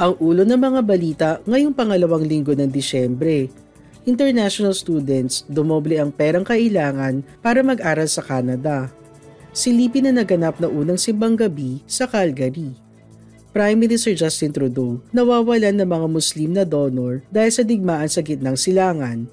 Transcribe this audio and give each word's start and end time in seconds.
Ang 0.00 0.16
ulo 0.16 0.48
ng 0.48 0.56
mga 0.56 0.80
balita 0.80 1.30
ngayong 1.44 1.76
pangalawang 1.76 2.24
linggo 2.24 2.56
ng 2.56 2.72
Disyembre. 2.72 3.52
International 4.08 4.72
students 4.72 5.44
dumoble 5.44 6.00
ang 6.00 6.08
perang 6.08 6.40
kailangan 6.40 7.20
para 7.44 7.60
mag-aral 7.60 8.08
sa 8.08 8.24
Canada. 8.24 8.88
Silipin 9.52 10.08
na 10.08 10.24
naganap 10.24 10.56
na 10.56 10.72
unang 10.72 10.96
simbang 10.96 11.36
gabi 11.36 11.84
sa 11.84 12.08
Calgary. 12.08 12.72
Prime 13.52 13.76
Minister 13.76 14.16
Justin 14.16 14.56
Trudeau 14.56 15.04
nawawalan 15.12 15.76
ng 15.76 15.88
mga 15.92 16.06
Muslim 16.08 16.56
na 16.56 16.64
donor 16.64 17.20
dahil 17.28 17.52
sa 17.52 17.60
digmaan 17.60 18.08
sa 18.08 18.24
gitnang 18.24 18.56
silangan. 18.56 19.28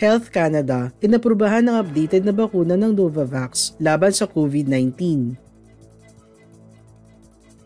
Health 0.00 0.32
Canada 0.32 0.96
inaprubahan 1.04 1.68
ng 1.68 1.76
updated 1.76 2.24
na 2.24 2.32
bakuna 2.32 2.72
ng 2.72 2.96
Novavax 2.96 3.76
laban 3.76 4.16
sa 4.16 4.24
COVID-19. 4.24 5.49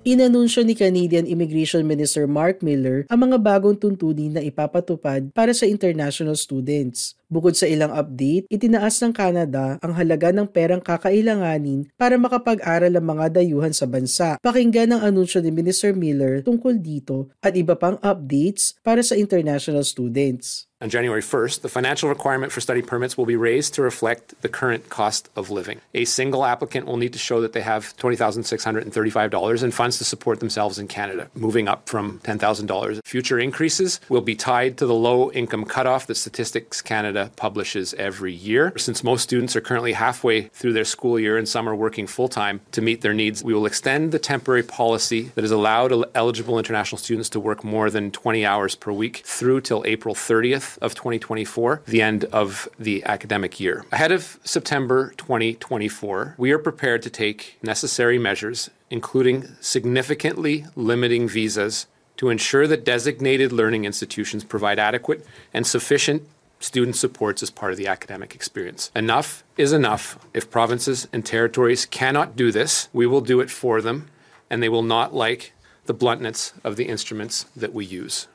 Inanunsyo 0.04 0.60
ni 0.68 0.76
Canadian 0.76 1.24
Immigration 1.24 1.80
Minister 1.88 2.28
Mark 2.28 2.60
Miller 2.60 3.08
ang 3.08 3.24
mga 3.24 3.40
bagong 3.40 3.72
tuntunin 3.80 4.36
na 4.36 4.44
ipapatupad 4.44 5.33
para 5.33 5.56
sa 5.56 5.64
international 5.64 6.36
students. 6.36 7.16
Bukod 7.34 7.58
sa 7.58 7.66
ilang 7.66 7.90
update, 7.90 8.46
itinaas 8.46 9.02
ng 9.02 9.10
Canada 9.10 9.74
ang 9.82 9.90
halaga 9.98 10.30
ng 10.30 10.46
perang 10.46 10.78
kakailanganin 10.78 11.91
para 11.98 12.14
makapag-aral 12.14 12.94
ang 12.94 13.06
mga 13.10 13.42
dayuhan 13.42 13.74
sa 13.74 13.91
bansa. 13.91 14.38
Pakinggan 14.38 14.94
ang 14.94 15.02
anunsyo 15.02 15.42
ni 15.42 15.50
Minister 15.50 15.91
Miller 15.98 16.46
tungkol 16.46 16.78
dito 16.78 17.34
at 17.42 17.58
iba 17.58 17.74
pang 17.74 17.98
updates 18.06 18.78
para 18.86 19.02
sa 19.02 19.18
international 19.18 19.82
students. 19.82 20.70
On 20.84 20.91
January 20.91 21.22
1st, 21.22 21.62
the 21.62 21.70
financial 21.70 22.10
requirement 22.10 22.52
for 22.52 22.60
study 22.60 22.82
permits 22.82 23.16
will 23.16 23.24
be 23.24 23.36
raised 23.36 23.72
to 23.72 23.80
reflect 23.80 24.34
the 24.42 24.50
current 24.50 24.91
cost 24.91 25.30
of 25.34 25.48
living. 25.48 25.80
A 25.94 26.04
single 26.04 26.44
applicant 26.44 26.84
will 26.84 26.98
need 26.98 27.14
to 27.14 27.19
show 27.19 27.41
that 27.41 27.54
they 27.54 27.62
have 27.62 27.96
$20,635 27.96 29.62
in 29.64 29.70
funds 29.70 29.96
to 29.96 30.04
support 30.04 30.41
themselves 30.41 30.78
in 30.78 30.86
Canada, 30.86 31.30
moving 31.32 31.69
up 31.69 31.88
from 31.88 32.20
$10,000. 32.20 33.00
Future 33.06 33.38
increases 33.38 33.98
will 34.10 34.20
be 34.20 34.36
tied 34.36 34.76
to 34.76 34.84
the 34.84 34.92
low 34.92 35.32
income 35.32 35.64
cutoff 35.64 36.06
that 36.06 36.16
Statistics 36.16 36.82
Canada 36.82 37.23
publishes 37.36 37.94
every 37.94 38.33
year. 38.33 38.72
Since 38.77 39.05
most 39.05 39.22
students 39.22 39.56
are 39.56 39.61
currently 39.61 39.92
halfway 39.92 40.42
through 40.42 40.72
their 40.72 40.84
school 40.84 41.19
year 41.19 41.36
and 41.36 41.48
some 41.48 41.69
are 41.69 41.75
working 41.75 42.06
full 42.06 42.28
time 42.28 42.61
to 42.72 42.83
meet 42.83 43.00
their 43.00 43.14
needs, 43.14 43.42
we 43.42 43.55
will 43.55 43.66
extend 43.66 44.12
the 44.12 44.19
temporary 44.19 44.62
policy 44.62 45.31
that 45.34 45.42
has 45.42 45.50
allowed 45.50 45.92
eligible 46.14 46.58
international 46.58 46.98
students 46.98 47.28
to 47.31 47.41
work 47.41 47.64
more 47.64 47.91
than 47.91 48.11
20 48.11 48.44
hours 48.44 48.75
per 48.75 48.92
week 48.92 49.22
through 49.25 49.61
till 49.61 49.83
April 49.86 50.14
30th 50.14 50.78
of 50.78 50.94
2024, 50.94 51.83
the 51.86 52.03
end 52.03 52.25
of 52.27 52.69
the 52.78 53.05
academic 53.05 53.61
year. 53.61 53.84
Ahead 53.92 54.12
of 54.12 54.38
September 54.44 55.12
2024, 55.16 56.34
we 56.38 56.53
are 56.53 56.59
prepared 56.59 57.03
to 57.03 57.11
take 57.11 57.59
necessary 57.62 58.19
measures, 58.19 58.70
including 58.91 59.48
significantly 59.61 60.64
limiting 60.77 61.28
visas 61.28 61.86
to 62.16 62.31
ensure 62.31 62.66
that 62.66 62.84
designated 62.84 63.53
learning 63.53 63.84
institutions 63.84 64.44
provide 64.44 64.78
adequate 64.78 65.27
and 65.53 65.66
sufficient 65.66 66.22
student 66.60 66.97
supports 66.97 67.42
as 67.42 67.50
part 67.50 67.72
of 67.72 67.78
the 67.78 67.86
academic 67.86 68.34
experience. 68.34 68.91
Enough 68.97 69.44
is 69.56 69.72
enough. 69.72 70.19
If 70.32 70.50
provinces 70.50 71.09
and 71.12 71.25
territories 71.25 71.87
cannot 71.87 72.37
do 72.37 72.50
this, 72.50 72.88
we 72.92 73.06
will 73.06 73.20
do 73.20 73.41
it 73.41 73.50
for 73.50 73.81
them, 73.81 74.09
and 74.50 74.62
they 74.62 74.69
will 74.69 74.82
not 74.82 75.15
like 75.15 75.53
the 75.87 75.94
bluntness 75.94 76.53
of 76.65 76.76
the 76.76 76.84
instruments 76.88 77.47
that 77.56 77.75
we 77.75 77.84
use. 77.84 78.26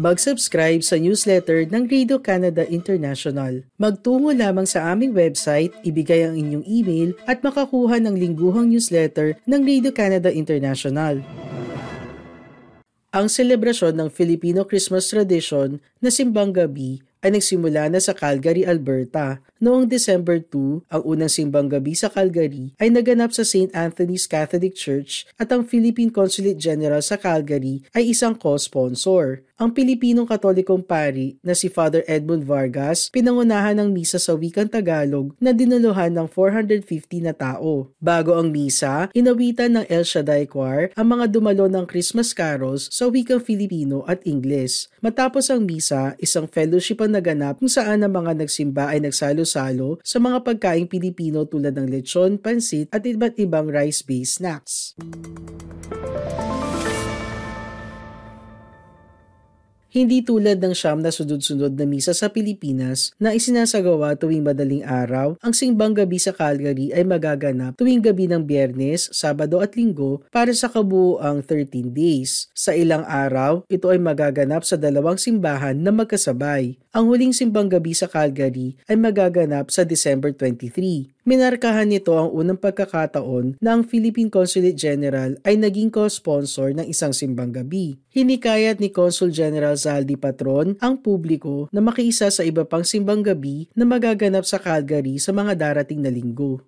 Mag-subscribe 0.00 0.80
sa 0.80 0.96
newsletter 0.96 1.68
ng 1.68 1.84
Radio 1.84 2.16
Canada 2.16 2.64
International. 2.64 3.60
Magtungo 3.76 4.32
lamang 4.32 4.64
sa 4.64 4.96
aming 4.96 5.12
website, 5.12 5.76
ibigay 5.84 6.24
ang 6.24 6.40
inyong 6.40 6.64
email 6.64 7.12
at 7.28 7.44
makakuha 7.44 8.00
ng 8.00 8.16
lingguhang 8.16 8.72
newsletter 8.72 9.36
ng 9.44 9.60
Radio 9.60 9.92
Canada 9.92 10.32
International. 10.32 11.20
Ang 13.10 13.26
selebrasyon 13.26 13.98
ng 13.98 14.08
Filipino 14.14 14.62
Christmas 14.62 15.10
tradition 15.10 15.82
na 15.98 16.14
Simbang 16.14 16.54
Gabi 16.54 17.02
ay 17.26 17.34
nagsimula 17.34 17.90
na 17.90 17.98
sa 17.98 18.14
Calgary, 18.14 18.62
Alberta. 18.62 19.42
Noong 19.60 19.92
December 19.92 20.40
2, 20.40 20.88
ang 20.88 21.02
unang 21.04 21.28
simbang 21.28 21.68
gabi 21.68 21.92
sa 21.92 22.08
Calgary 22.08 22.72
ay 22.80 22.88
naganap 22.88 23.28
sa 23.36 23.44
St. 23.44 23.68
Anthony's 23.76 24.24
Catholic 24.24 24.72
Church 24.72 25.28
at 25.36 25.52
ang 25.52 25.68
Philippine 25.68 26.08
Consulate 26.08 26.56
General 26.56 27.04
sa 27.04 27.20
Calgary 27.20 27.84
ay 27.92 28.08
isang 28.08 28.32
co-sponsor. 28.32 29.44
Ang 29.60 29.76
Pilipinong 29.76 30.24
Katolikong 30.24 30.80
pari 30.80 31.36
na 31.44 31.52
si 31.52 31.68
Father 31.68 32.00
Edmund 32.08 32.48
Vargas 32.48 33.12
pinangunahan 33.12 33.76
ng 33.76 33.92
misa 33.92 34.16
sa 34.16 34.32
wikang 34.32 34.72
Tagalog 34.72 35.36
na 35.36 35.52
dinaluhan 35.52 36.08
ng 36.16 36.24
450 36.32 37.20
na 37.20 37.36
tao. 37.36 37.92
Bago 38.00 38.40
ang 38.40 38.48
misa, 38.48 39.12
inawitan 39.12 39.76
ng 39.76 39.84
El 39.92 40.08
Shaddai 40.08 40.48
Choir 40.48 40.88
ang 40.96 41.12
mga 41.12 41.28
dumalo 41.28 41.68
ng 41.68 41.84
Christmas 41.84 42.32
carols 42.32 42.88
sa 42.88 43.12
wikang 43.12 43.44
Filipino 43.44 44.00
at 44.08 44.24
Ingles. 44.24 44.88
Matapos 45.04 45.52
ang 45.52 45.68
misa, 45.68 46.16
isang 46.16 46.48
fellowship 46.48 47.04
ang 47.04 47.12
naganap 47.12 47.60
kung 47.60 47.68
saan 47.68 48.00
ang 48.00 48.16
mga 48.16 48.40
nagsimba 48.40 48.96
ay 48.96 49.04
nagsalo-salo 49.50 49.98
sa 50.06 50.18
mga 50.22 50.38
pagkaing 50.46 50.86
Pilipino 50.86 51.42
tulad 51.46 51.74
ng 51.74 51.90
lechon, 51.90 52.38
pansit 52.38 52.86
at 52.94 53.02
iba't 53.02 53.34
ibang 53.42 53.66
rice-based 53.66 54.38
snacks. 54.38 54.94
Hindi 59.90 60.22
tulad 60.22 60.62
ng 60.62 60.70
siyam 60.70 61.02
na 61.02 61.10
sunod-sunod 61.10 61.74
na 61.74 61.82
misa 61.82 62.14
sa 62.14 62.30
Pilipinas 62.30 63.10
na 63.18 63.34
isinasagawa 63.34 64.14
tuwing 64.14 64.46
madaling 64.46 64.86
araw, 64.86 65.34
ang 65.42 65.50
simbang 65.50 65.98
gabi 65.98 66.14
sa 66.14 66.30
Calgary 66.30 66.94
ay 66.94 67.02
magaganap 67.02 67.74
tuwing 67.74 67.98
gabi 67.98 68.30
ng 68.30 68.46
biyernes, 68.46 69.10
sabado 69.10 69.58
at 69.58 69.74
linggo 69.74 70.22
para 70.30 70.54
sa 70.54 70.70
kabuoang 70.70 71.42
13 71.42 71.90
days. 71.90 72.46
Sa 72.54 72.70
ilang 72.70 73.02
araw, 73.02 73.66
ito 73.66 73.90
ay 73.90 73.98
magaganap 73.98 74.62
sa 74.62 74.78
dalawang 74.78 75.18
simbahan 75.18 75.74
na 75.74 75.90
magkasabay. 75.90 76.78
Ang 76.94 77.04
huling 77.10 77.34
simbang 77.34 77.66
gabi 77.66 77.90
sa 77.90 78.06
Calgary 78.06 78.78
ay 78.86 78.94
magaganap 78.94 79.74
sa 79.74 79.82
December 79.82 80.30
23. 80.30 81.19
Minarkahan 81.20 81.92
nito 81.92 82.16
ang 82.16 82.32
unang 82.32 82.56
pagkakataon 82.56 83.60
na 83.60 83.76
ang 83.76 83.84
Philippine 83.84 84.32
Consulate 84.32 84.72
General 84.72 85.36
ay 85.44 85.60
naging 85.60 85.92
co-sponsor 85.92 86.72
ng 86.72 86.88
isang 86.88 87.12
simbang 87.12 87.52
gabi. 87.52 88.00
Hinikayat 88.08 88.80
ni 88.80 88.88
Consul 88.88 89.28
General 89.28 89.76
Zaldi 89.76 90.16
Patron 90.16 90.80
ang 90.80 91.04
publiko 91.04 91.68
na 91.76 91.84
makiisa 91.84 92.32
sa 92.32 92.40
iba 92.40 92.64
pang 92.64 92.88
simbang 92.88 93.20
gabi 93.20 93.68
na 93.76 93.84
magaganap 93.84 94.48
sa 94.48 94.56
Calgary 94.56 95.20
sa 95.20 95.36
mga 95.36 95.60
darating 95.60 96.00
na 96.00 96.08
linggo. 96.08 96.64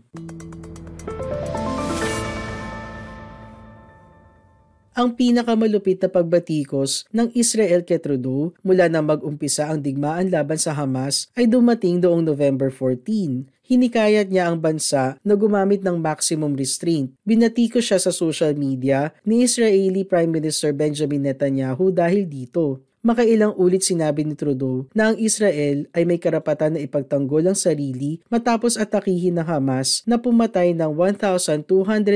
ang 4.95 5.11
pinakamalupit 5.11 5.99
na 5.99 6.07
pagbatikos 6.07 7.03
ng 7.11 7.27
Israel 7.35 7.83
kay 7.83 7.99
Trudeau 7.99 8.55
mula 8.63 8.87
na 8.87 9.03
mag-umpisa 9.03 9.67
ang 9.67 9.83
digmaan 9.83 10.31
laban 10.31 10.55
sa 10.55 10.71
Hamas 10.71 11.27
ay 11.35 11.51
dumating 11.51 11.99
noong 11.99 12.23
November 12.23 12.71
14 12.71 13.51
hinikayat 13.65 14.29
niya 14.29 14.53
ang 14.53 14.61
bansa 14.61 15.17
na 15.25 15.35
gumamit 15.35 15.81
ng 15.81 15.97
maximum 15.97 16.53
restraint. 16.55 17.11
Binatiko 17.25 17.81
siya 17.81 17.97
sa 17.97 18.13
social 18.13 18.53
media 18.55 19.11
ni 19.25 19.43
Israeli 19.43 20.05
Prime 20.05 20.31
Minister 20.31 20.71
Benjamin 20.77 21.25
Netanyahu 21.25 21.91
dahil 21.91 22.29
dito. 22.29 22.85
Makailang 23.05 23.53
ulit 23.61 23.85
sinabi 23.85 24.25
ni 24.25 24.33
Trudeau 24.33 24.89
na 24.97 25.13
ang 25.13 25.21
Israel 25.21 25.85
ay 25.93 26.09
may 26.09 26.17
karapatan 26.17 26.73
na 26.73 26.81
ipagtanggol 26.81 27.45
ang 27.45 27.53
sarili 27.53 28.25
matapos 28.33 28.81
atakihin 28.81 29.37
ng 29.37 29.45
Hamas 29.45 30.01
na 30.09 30.17
pumatay 30.17 30.73
ng 30.73 30.89
1,200 30.89 31.69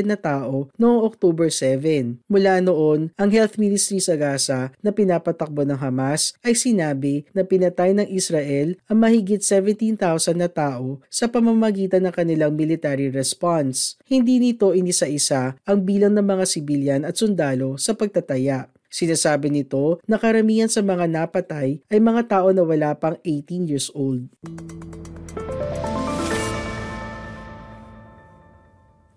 na 0.09 0.17
tao 0.17 0.73
noong 0.81 1.05
October 1.05 1.53
7. 1.53 2.25
Mula 2.25 2.65
noon, 2.65 3.13
ang 3.21 3.29
health 3.29 3.61
ministry 3.61 4.01
sa 4.01 4.17
Gaza 4.17 4.73
na 4.81 4.89
pinapatakbo 4.89 5.69
ng 5.69 5.77
Hamas 5.77 6.33
ay 6.41 6.57
sinabi 6.57 7.29
na 7.37 7.45
pinatay 7.45 7.93
ng 7.93 8.09
Israel 8.09 8.73
ang 8.89 9.05
mahigit 9.05 9.45
17,000 9.45 10.01
na 10.41 10.49
tao 10.49 11.05
sa 11.13 11.29
pamamagitan 11.29 12.09
ng 12.09 12.17
kanilang 12.17 12.57
military 12.57 13.13
response. 13.13 14.01
Hindi 14.09 14.41
nito 14.41 14.73
inisa-isa 14.73 15.53
ang 15.69 15.85
bilang 15.85 16.17
ng 16.17 16.25
mga 16.25 16.45
sibilyan 16.49 17.05
at 17.05 17.21
sundalo 17.21 17.77
sa 17.77 17.93
pagtataya. 17.93 18.73
Sinasabi 18.89 19.53
nito 19.53 20.01
na 20.09 20.17
karamihan 20.17 20.69
sa 20.69 20.81
mga 20.81 21.05
napatay 21.05 21.85
ay 21.93 22.01
mga 22.01 22.25
tao 22.25 22.49
na 22.57 22.65
wala 22.65 22.97
pang 22.97 23.21
18 23.21 23.69
years 23.69 23.93
old. 23.93 24.33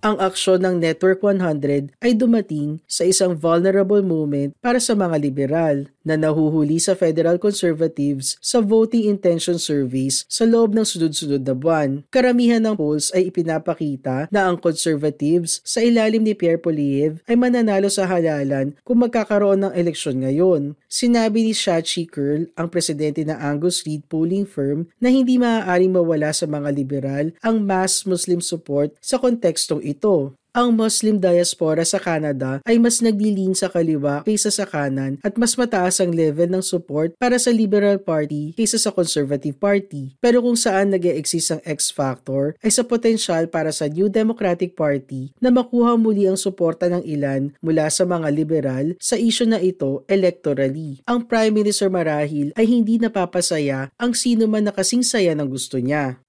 Ang 0.02 0.18
aksyon 0.18 0.66
ng 0.66 0.82
Network 0.82 1.22
100 1.22 1.94
ay 2.02 2.18
dumating 2.18 2.82
sa 2.90 3.06
isang 3.06 3.38
vulnerable 3.38 4.02
moment 4.02 4.50
para 4.58 4.82
sa 4.82 4.98
mga 4.98 5.16
liberal 5.22 5.88
na 6.02 6.18
nahuhuli 6.18 6.82
sa 6.82 6.98
federal 6.98 7.38
conservatives 7.38 8.38
sa 8.42 8.62
voting 8.62 9.10
intention 9.10 9.58
surveys 9.58 10.26
sa 10.26 10.46
loob 10.46 10.74
ng 10.74 10.86
sunod-sunod 10.86 11.46
na 11.46 11.56
buwan. 11.56 12.04
Karamihan 12.10 12.62
ng 12.62 12.78
polls 12.78 13.14
ay 13.14 13.30
ipinapakita 13.30 14.30
na 14.34 14.50
ang 14.50 14.58
conservatives 14.58 15.62
sa 15.62 15.82
ilalim 15.82 16.26
ni 16.26 16.34
Pierre 16.34 16.62
Poliev 16.62 17.22
ay 17.30 17.38
mananalo 17.38 17.90
sa 17.90 18.10
halalan 18.10 18.74
kung 18.86 19.02
magkakaroon 19.02 19.68
ng 19.68 19.74
eleksyon 19.74 20.22
ngayon. 20.26 20.74
Sinabi 20.92 21.48
ni 21.48 21.54
Shachi 21.56 22.04
Curl, 22.04 22.52
ang 22.60 22.68
presidente 22.68 23.24
ng 23.24 23.38
Angus 23.38 23.88
Reid 23.88 24.04
polling 24.12 24.44
firm, 24.44 24.92
na 25.00 25.08
hindi 25.08 25.40
maaaring 25.40 25.96
mawala 25.96 26.36
sa 26.36 26.44
mga 26.50 26.70
liberal 26.76 27.26
ang 27.40 27.64
mass 27.64 28.04
Muslim 28.04 28.44
support 28.44 28.92
sa 29.00 29.16
kontekstong 29.16 29.80
ito. 29.88 30.36
Ang 30.52 30.76
Muslim 30.76 31.16
diaspora 31.16 31.88
sa 31.88 31.96
Canada 31.96 32.60
ay 32.68 32.76
mas 32.76 33.00
naglilin 33.00 33.56
sa 33.56 33.72
kaliwa 33.72 34.28
kaysa 34.28 34.52
sa 34.52 34.68
kanan 34.68 35.16
at 35.24 35.40
mas 35.40 35.56
mataas 35.56 36.04
ang 36.04 36.12
level 36.12 36.52
ng 36.52 36.60
support 36.60 37.16
para 37.16 37.40
sa 37.40 37.56
Liberal 37.56 38.04
Party 38.04 38.52
kaysa 38.60 38.76
sa 38.76 38.92
Conservative 38.92 39.56
Party. 39.56 40.20
Pero 40.20 40.44
kung 40.44 40.60
saan 40.60 40.92
nag 40.92 41.08
exist 41.08 41.56
ang 41.56 41.64
X-factor 41.64 42.60
ay 42.60 42.68
sa 42.68 42.84
potensyal 42.84 43.48
para 43.48 43.72
sa 43.72 43.88
New 43.88 44.12
Democratic 44.12 44.76
Party 44.76 45.32
na 45.40 45.56
makuha 45.56 45.96
muli 45.96 46.28
ang 46.28 46.36
suporta 46.36 46.92
ng 46.92 47.08
ilan 47.08 47.56
mula 47.64 47.88
sa 47.88 48.04
mga 48.04 48.28
liberal 48.36 49.00
sa 49.00 49.16
isyo 49.16 49.48
na 49.48 49.64
ito 49.64 50.04
electorally. 50.12 51.00
Ang 51.08 51.32
Prime 51.32 51.56
Minister 51.56 51.88
marahil 51.88 52.52
ay 52.60 52.68
hindi 52.68 53.00
napapasaya 53.00 53.88
ang 53.96 54.12
sino 54.12 54.52
man 54.52 54.68
na 54.68 54.76
kasing 54.76 55.08
saya 55.08 55.32
ng 55.32 55.48
gusto 55.48 55.80
niya. 55.80 56.20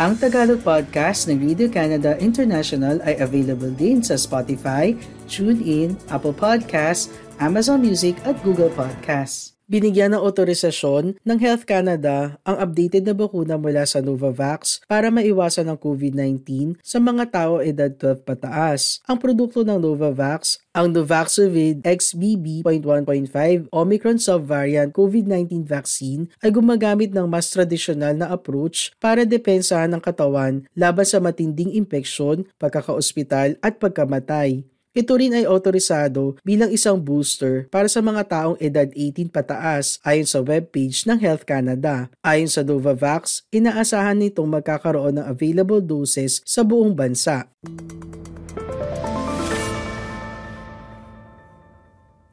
Ang 0.00 0.16
Tagalog 0.16 0.64
podcast 0.64 1.28
ng 1.28 1.36
Radio 1.36 1.68
Canada 1.68 2.16
International 2.16 2.96
ay 3.04 3.20
available 3.20 3.68
din 3.76 4.00
sa 4.00 4.16
Spotify, 4.16 4.96
TuneIn, 5.28 6.00
Apple 6.08 6.32
Podcasts, 6.32 7.12
Amazon 7.36 7.84
Music 7.84 8.16
at 8.24 8.40
Google 8.40 8.72
Podcasts. 8.72 9.51
Binigyan 9.72 10.12
ng 10.12 10.20
otorisasyon 10.20 11.16
ng 11.24 11.38
Health 11.40 11.64
Canada 11.64 12.36
ang 12.44 12.60
updated 12.60 13.08
na 13.08 13.16
bakuna 13.16 13.56
mula 13.56 13.88
sa 13.88 14.04
Novavax 14.04 14.84
para 14.84 15.08
maiwasan 15.08 15.64
ang 15.64 15.80
COVID-19 15.80 16.76
sa 16.84 17.00
mga 17.00 17.32
tao 17.32 17.56
edad 17.64 17.88
12 17.88 18.20
pataas. 18.20 19.00
Ang 19.08 19.16
produkto 19.16 19.64
ng 19.64 19.80
Novavax, 19.80 20.60
ang 20.76 20.92
Nuvaxovid 20.92 21.80
XBB.1.5 21.88 23.72
Omicron 23.72 24.20
subvariant 24.20 24.92
COVID-19 24.92 25.64
vaccine 25.64 26.28
ay 26.44 26.52
gumagamit 26.52 27.16
ng 27.16 27.24
mas 27.24 27.48
tradisyonal 27.48 28.12
na 28.12 28.28
approach 28.28 28.92
para 29.00 29.24
depensahan 29.24 29.88
ng 29.88 30.04
katawan 30.04 30.68
laban 30.76 31.08
sa 31.08 31.16
matinding 31.16 31.72
impeksyon, 31.72 32.44
pagkakaospital 32.60 33.56
at 33.64 33.80
pagkamatay. 33.80 34.68
Ito 34.92 35.16
rin 35.16 35.32
ay 35.32 35.48
otorisado 35.48 36.36
bilang 36.44 36.68
isang 36.68 37.00
booster 37.00 37.64
para 37.72 37.88
sa 37.88 38.04
mga 38.04 38.28
taong 38.28 38.60
edad 38.60 38.84
18 38.84 39.32
pataas 39.32 39.96
ayon 40.04 40.28
sa 40.28 40.44
webpage 40.44 41.08
ng 41.08 41.16
Health 41.16 41.48
Canada. 41.48 42.12
Ayon 42.20 42.52
sa 42.52 42.60
Novavax, 42.60 43.48
inaasahan 43.48 44.20
nitong 44.20 44.52
magkakaroon 44.52 45.16
ng 45.16 45.24
available 45.24 45.80
doses 45.80 46.44
sa 46.44 46.60
buong 46.60 46.92
bansa. 46.92 47.48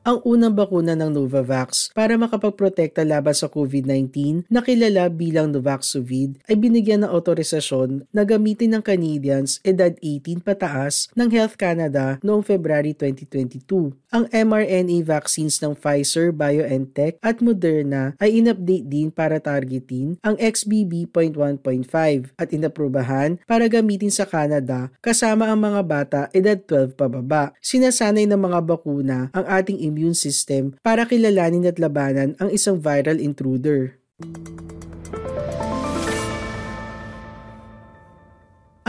Ang 0.10 0.26
unang 0.26 0.58
bakuna 0.58 0.98
ng 0.98 1.14
Novavax 1.14 1.94
para 1.94 2.18
makapagprotekta 2.18 3.06
laban 3.06 3.38
sa 3.38 3.46
COVID-19 3.46 4.42
na 4.50 4.66
kilala 4.66 5.06
bilang 5.06 5.54
Novaxovid 5.54 6.42
ay 6.50 6.58
binigyan 6.58 7.06
ng 7.06 7.14
otorisasyon 7.14 8.10
na 8.10 8.26
gamitin 8.26 8.74
ng 8.74 8.82
Canadians 8.82 9.62
edad 9.62 9.94
18 10.02 10.42
pataas 10.42 11.14
ng 11.14 11.30
Health 11.30 11.62
Canada 11.62 12.18
noong 12.26 12.42
February 12.42 12.98
2022. 12.98 13.94
Ang 14.10 14.26
mRNA 14.34 15.06
vaccines 15.06 15.62
ng 15.62 15.78
Pfizer, 15.78 16.34
BioNTech 16.34 17.22
at 17.22 17.38
Moderna 17.46 18.18
ay 18.18 18.42
inupdate 18.42 18.90
din 18.90 19.14
para 19.14 19.38
targetin 19.38 20.18
ang 20.26 20.34
XBB.1.5 20.42 22.34
at 22.34 22.50
inaprubahan 22.50 23.38
para 23.46 23.70
gamitin 23.70 24.10
sa 24.10 24.26
Canada 24.26 24.90
kasama 25.06 25.54
ang 25.54 25.62
mga 25.62 25.82
bata 25.86 26.22
edad 26.34 26.58
12 26.58 26.98
pababa. 26.98 27.54
Sinasanay 27.62 28.26
ng 28.26 28.42
mga 28.42 28.60
bakuna 28.66 29.30
ang 29.38 29.46
ating 29.46 29.78
immune 30.00 30.16
system 30.16 30.80
para 30.80 31.04
kilalanin 31.04 31.68
at 31.68 31.76
labanan 31.76 32.40
ang 32.40 32.48
isang 32.56 32.80
viral 32.80 33.20
intruder. 33.20 34.00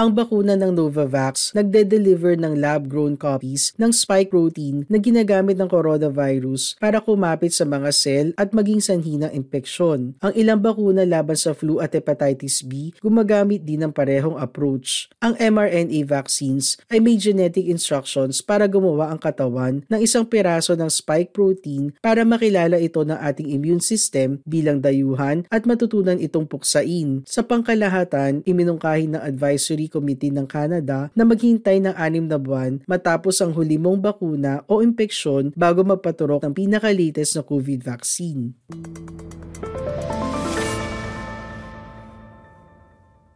Ang 0.00 0.16
bakuna 0.16 0.56
ng 0.56 0.72
Novavax 0.72 1.52
nagde-deliver 1.52 2.32
ng 2.32 2.56
lab-grown 2.56 3.20
copies 3.20 3.76
ng 3.76 3.92
spike 3.92 4.32
protein 4.32 4.88
na 4.88 4.96
ginagamit 4.96 5.60
ng 5.60 5.68
coronavirus 5.68 6.80
para 6.80 7.04
kumapit 7.04 7.52
sa 7.52 7.68
mga 7.68 7.92
cell 7.92 8.32
at 8.40 8.56
maging 8.56 8.80
sanhi 8.80 9.20
ng 9.20 9.28
impeksyon. 9.28 10.16
Ang 10.24 10.32
ilang 10.32 10.64
bakuna 10.64 11.04
laban 11.04 11.36
sa 11.36 11.52
flu 11.52 11.84
at 11.84 11.92
hepatitis 11.92 12.64
B 12.64 12.96
gumagamit 13.04 13.68
din 13.68 13.84
ng 13.84 13.92
parehong 13.92 14.40
approach. 14.40 15.12
Ang 15.20 15.36
mRNA 15.36 16.08
vaccines 16.08 16.80
ay 16.88 16.96
may 16.96 17.20
genetic 17.20 17.68
instructions 17.68 18.40
para 18.40 18.64
gumawa 18.64 19.12
ang 19.12 19.20
katawan 19.20 19.84
ng 19.84 20.00
isang 20.00 20.24
piraso 20.24 20.72
ng 20.80 20.88
spike 20.88 21.36
protein 21.36 21.92
para 22.00 22.24
makilala 22.24 22.80
ito 22.80 23.04
ng 23.04 23.20
ating 23.20 23.52
immune 23.52 23.84
system 23.84 24.40
bilang 24.48 24.80
dayuhan 24.80 25.44
at 25.52 25.68
matutunan 25.68 26.16
itong 26.16 26.48
puksain. 26.48 27.20
Sa 27.28 27.44
pangkalahatan, 27.44 28.40
iminungkahi 28.48 29.12
ng 29.12 29.20
advisory 29.20 29.89
Committee 29.90 30.30
ng 30.30 30.46
Canada 30.46 31.10
na 31.12 31.26
maghintay 31.26 31.82
ng 31.82 31.94
anim 31.98 32.24
na 32.30 32.38
buwan 32.38 32.80
matapos 32.86 33.42
ang 33.42 33.50
huli 33.52 33.76
mong 33.76 33.98
bakuna 33.98 34.62
o 34.70 34.80
impeksyon 34.80 35.50
bago 35.58 35.82
magpaturok 35.82 36.46
ng 36.46 36.54
pinakalites 36.54 37.34
na 37.34 37.42
COVID 37.42 37.82
vaccine. 37.82 38.54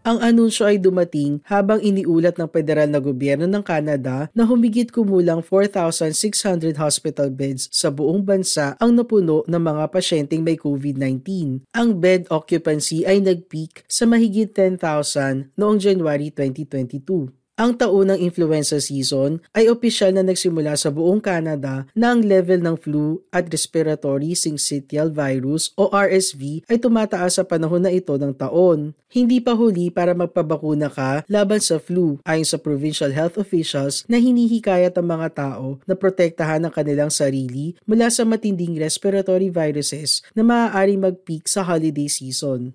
Ang 0.05 0.21
anunsyo 0.21 0.69
ay 0.69 0.77
dumating 0.77 1.41
habang 1.49 1.81
iniulat 1.81 2.37
ng 2.37 2.45
federal 2.53 2.85
na 2.93 3.01
gobyerno 3.01 3.49
ng 3.49 3.65
Canada 3.65 4.29
na 4.37 4.45
humigit 4.45 4.93
kumulang 4.93 5.41
4,600 5.41 6.77
hospital 6.77 7.33
beds 7.33 7.73
sa 7.73 7.89
buong 7.89 8.21
bansa 8.21 8.77
ang 8.77 8.93
napuno 8.93 9.49
ng 9.49 9.63
mga 9.65 9.89
pasyenteng 9.89 10.45
may 10.45 10.61
COVID-19. 10.61 11.25
Ang 11.73 11.89
bed 12.05 12.29
occupancy 12.29 13.09
ay 13.09 13.25
nag-peak 13.25 13.89
sa 13.89 14.05
mahigit 14.05 14.53
10,000 14.53 15.57
noong 15.57 15.81
January 15.81 16.29
2022. 16.29 17.44
Ang 17.55 17.79
taunang 17.79 18.19
influenza 18.19 18.83
season 18.83 19.39
ay 19.55 19.71
opisyal 19.71 20.11
na 20.11 20.27
nagsimula 20.27 20.75
sa 20.75 20.91
buong 20.91 21.23
Canada 21.23 21.87
na 21.95 22.11
ang 22.11 22.19
level 22.19 22.59
ng 22.59 22.75
flu 22.75 23.23
at 23.31 23.47
respiratory 23.47 24.35
syncytial 24.35 25.15
virus 25.15 25.71
o 25.79 25.87
RSV 25.87 26.67
ay 26.67 26.83
tumataas 26.83 27.39
sa 27.39 27.47
panahon 27.47 27.87
na 27.87 27.95
ito 27.95 28.11
ng 28.19 28.35
taon. 28.35 28.91
Hindi 29.07 29.39
pa 29.39 29.55
huli 29.55 29.95
para 29.95 30.19
magpabakuna 30.19 30.91
ka 30.91 31.23
laban 31.31 31.63
sa 31.63 31.79
flu 31.79 32.19
ayon 32.27 32.43
sa 32.43 32.59
provincial 32.59 33.15
health 33.15 33.39
officials 33.39 34.03
na 34.11 34.19
hinihikayat 34.19 34.99
ang 34.99 35.15
mga 35.15 35.29
tao 35.39 35.79
na 35.87 35.95
protektahan 35.95 36.67
ang 36.67 36.75
kanilang 36.75 37.15
sarili 37.15 37.79
mula 37.87 38.11
sa 38.11 38.27
matinding 38.27 38.75
respiratory 38.83 39.55
viruses 39.55 40.27
na 40.35 40.43
maaaring 40.43 40.99
mag-peak 40.99 41.47
sa 41.47 41.63
holiday 41.63 42.11
season. 42.11 42.75